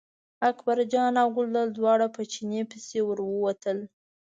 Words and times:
اکبرجان 0.49 1.13
او 1.23 1.27
ګلداد 1.37 1.69
دواړه 1.77 2.07
په 2.15 2.21
چیني 2.31 2.61
پسې 2.71 2.99
ور 3.07 3.19
ووتل. 3.25 3.77